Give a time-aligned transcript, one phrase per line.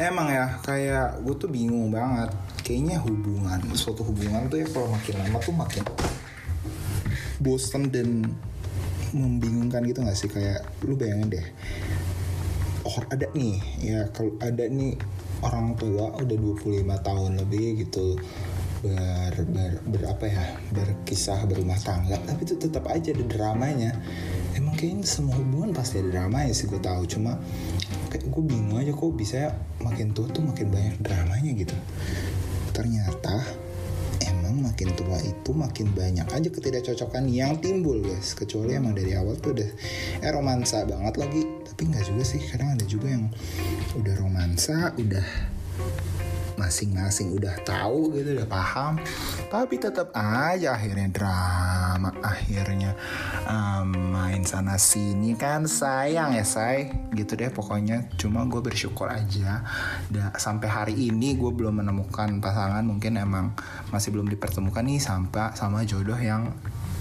[0.00, 2.30] emang ya kayak gue tuh bingung banget.
[2.64, 5.84] Kayaknya hubungan suatu hubungan tuh ya kalau makin lama tuh makin
[7.42, 8.24] bosen dan
[9.14, 10.30] membingungkan gitu gak sih?
[10.32, 11.46] Kayak lu bayangin deh
[12.84, 14.92] oh ada nih ya kalau ada nih
[15.40, 18.20] orang tua udah 25 tahun lebih gitu
[18.84, 20.44] ber, ber, ber apa ya
[20.76, 23.96] berkisah berumah tangga tapi itu tetap aja ada dramanya.
[24.52, 27.08] Emang kayaknya semua hubungan pasti ada dramanya sih gue tahu.
[27.08, 27.40] Cuma
[28.12, 31.76] kayak gue bingung aja kok bisa makin tua tuh makin banyak dramanya gitu.
[32.76, 33.40] Ternyata
[34.28, 38.36] emang makin tua itu makin banyak aja ketidakcocokan yang timbul guys.
[38.36, 39.70] Kecuali emang dari awal tuh udah
[40.20, 41.42] eh romansa banget lagi.
[41.64, 43.32] Tapi nggak juga sih kadang ada juga yang
[43.98, 45.54] udah romansa udah
[46.56, 48.98] masing-masing udah tahu gitu udah paham.
[49.50, 52.94] Tapi tetap aja akhirnya drama akhirnya
[53.46, 56.90] um, main sana sini kan sayang ya say.
[57.14, 58.10] Gitu deh pokoknya.
[58.16, 59.62] Cuma gue bersyukur aja
[60.10, 62.82] da, sampai hari ini gue belum menemukan pasangan.
[62.86, 63.54] Mungkin emang
[63.90, 66.50] masih belum dipertemukan nih sampai sama jodoh yang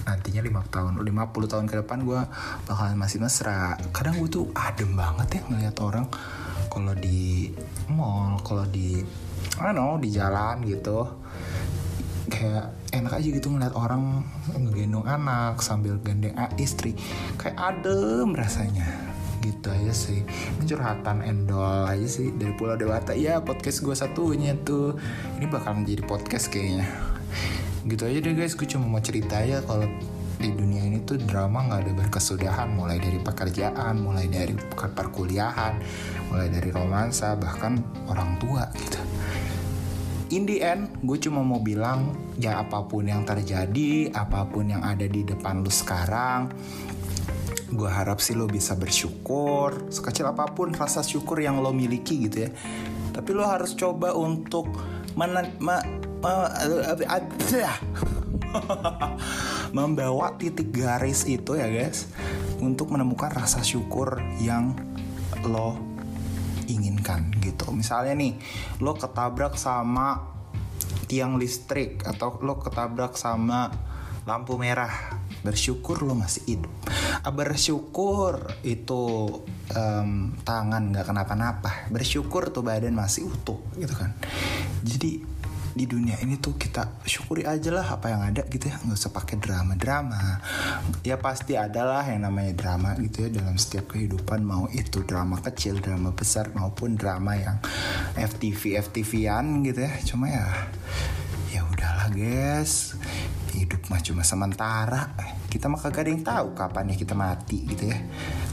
[0.00, 2.20] nantinya 5 tahun 50 tahun ke depan gue
[2.66, 3.76] bakalan masih mesra.
[3.92, 6.06] Kadang gue tuh adem banget ya ngeliat orang
[6.70, 7.50] kalau di
[7.90, 9.02] mall kalau di
[9.60, 11.04] I don't di jalan gitu
[12.30, 14.22] kayak enak aja gitu ngeliat orang
[14.54, 16.94] ngegendong anak sambil gandeng istri.
[17.36, 18.86] Kayak adem rasanya.
[19.40, 20.22] Gitu aja sih.
[20.64, 23.12] Curhatan endol aja sih dari Pulau Dewata.
[23.12, 24.94] Ya podcast gue satunya tuh.
[25.36, 26.86] Ini bakal menjadi podcast kayaknya
[27.86, 28.56] gitu aja deh guys.
[28.56, 29.88] Gue cuma mau cerita aja kalau
[30.40, 32.68] di dunia ini tuh drama nggak ada berkesudahan.
[32.72, 35.74] Mulai dari pekerjaan mulai dari perkuliahan
[36.32, 39.00] mulai dari romansa bahkan orang tua gitu.
[40.30, 44.86] In the end gue cuma mau bilang ya apa pun yang terjadi apa pun yang
[44.86, 46.54] ada di depan lu sekarang
[47.70, 49.90] gue harap sih lo bisa bersyukur.
[49.90, 52.50] Sekecil apa pun rasa syukur yang lo miliki gitu ya.
[53.10, 54.70] Tapi lo harus coba untuk
[55.14, 55.34] men
[59.76, 62.10] membawa titik garis itu ya guys
[62.60, 64.76] untuk menemukan rasa syukur yang
[65.46, 65.78] lo
[66.68, 67.72] inginkan gitu.
[67.74, 68.36] Misalnya nih
[68.84, 70.30] lo ketabrak sama
[71.10, 73.72] tiang listrik atau lo ketabrak sama
[74.28, 75.18] lampu merah.
[75.40, 76.72] Bersyukur lo masih hidup.
[77.24, 79.02] Bersyukur itu
[79.72, 81.88] um, tangan nggak kenapa-napa.
[81.88, 84.12] Bersyukur tuh badan masih utuh gitu kan.
[84.84, 85.24] Jadi
[85.70, 88.76] di dunia ini tuh kita syukuri aja lah apa yang ada gitu ya.
[88.82, 90.42] Nggak usah pakai drama-drama.
[91.06, 94.42] Ya pasti adalah yang namanya drama gitu ya dalam setiap kehidupan.
[94.42, 97.56] Mau itu drama kecil drama besar maupun drama yang
[98.18, 99.92] FTV FTV-an gitu ya.
[100.02, 100.46] Cuma ya
[101.54, 102.98] ya udahlah guys.
[103.54, 105.14] Hidup mah cuma sementara.
[105.50, 107.98] Kita mah kagak ada yang tahu kapan ya kita mati gitu ya.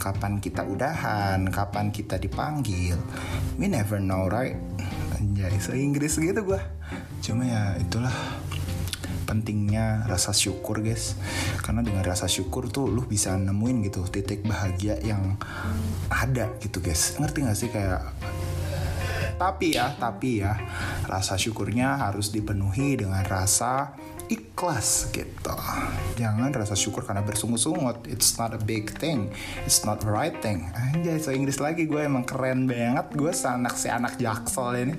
[0.00, 2.96] Kapan kita udahan kapan kita dipanggil.
[3.56, 4.56] We never know right
[5.16, 6.60] anjay so Inggris gitu gue
[7.24, 8.12] cuma ya itulah
[9.26, 11.18] pentingnya rasa syukur guys.
[11.60, 15.34] Karena dengan rasa syukur tuh lu bisa nemuin gitu titik bahagia yang
[16.08, 17.18] ada gitu guys.
[17.18, 18.06] Ngerti gak sih kayak
[19.36, 20.56] tapi ya tapi ya
[21.04, 23.92] rasa syukurnya harus dipenuhi dengan rasa
[24.26, 25.54] ikhlas gitu.
[26.18, 28.10] Jangan rasa syukur karena bersungut-sungut.
[28.10, 29.30] It's not a big thing.
[29.62, 30.66] It's not the right thing.
[30.74, 33.14] Anjay so Inggris lagi gue emang keren banget.
[33.14, 34.94] Gue anak si anak jaksel ini.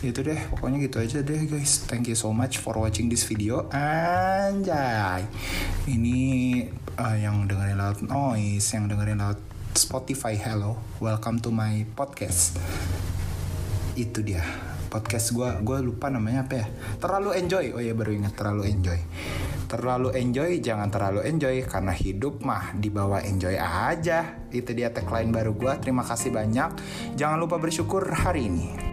[0.00, 1.84] Itu deh pokoknya gitu aja deh guys.
[1.84, 3.68] Thank you so much for watching this video.
[3.76, 5.28] Anjay.
[5.84, 6.20] Ini
[6.96, 9.40] uh, yang dengerin laut noise yang dengerin laut
[9.76, 10.80] Spotify hello.
[10.96, 12.56] Welcome to my podcast
[13.96, 14.44] itu dia.
[14.92, 16.66] Podcast gue gue lupa namanya apa ya.
[17.00, 17.66] Terlalu enjoy.
[17.72, 18.36] Oh ya baru ingat.
[18.36, 19.00] Terlalu enjoy.
[19.68, 21.56] Terlalu enjoy jangan terlalu enjoy.
[21.64, 24.44] Karena hidup mah dibawa enjoy aja.
[24.52, 26.76] Itu dia tagline baru gue terima kasih banyak.
[27.16, 28.91] Jangan lupa bersyukur hari ini